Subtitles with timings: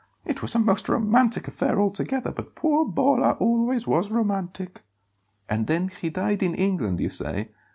[0.25, 4.81] It was a most romantic affair altogether, but poor Bolla always was romantic."
[5.47, 7.49] "And then he died in England, you say?"